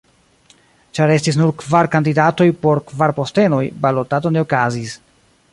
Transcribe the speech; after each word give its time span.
Ĉar 0.99 1.13
estis 1.15 1.37
nur 1.41 1.51
kvar 1.63 1.91
kandidatoj 1.97 2.49
por 2.65 2.83
kvar 2.89 3.15
postenoj, 3.21 3.63
balotado 3.85 4.37
ne 4.37 4.47
okazis. 4.49 5.01